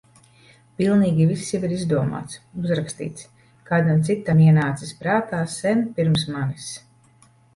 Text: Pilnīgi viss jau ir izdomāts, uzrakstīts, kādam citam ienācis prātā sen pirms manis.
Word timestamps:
Pilnīgi 0.77 1.25
viss 1.31 1.49
jau 1.55 1.59
ir 1.67 1.75
izdomāts, 1.75 2.39
uzrakstīts, 2.61 3.27
kādam 3.69 4.01
citam 4.09 4.41
ienācis 4.47 4.95
prātā 5.05 5.43
sen 5.57 5.85
pirms 5.99 6.25
manis. 6.37 6.73